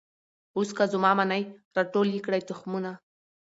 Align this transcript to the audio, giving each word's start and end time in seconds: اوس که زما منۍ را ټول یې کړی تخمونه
اوس 0.55 0.69
که 0.77 0.85
زما 0.93 1.11
منۍ 1.17 1.43
را 1.75 1.83
ټول 1.93 2.07
یې 2.15 2.21
کړی 2.25 2.41
تخمونه 2.49 2.91